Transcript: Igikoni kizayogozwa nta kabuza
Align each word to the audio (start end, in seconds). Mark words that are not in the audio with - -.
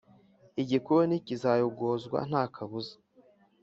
Igikoni 0.61 1.15
kizayogozwa 1.25 2.17
nta 2.29 2.43
kabuza 2.53 2.95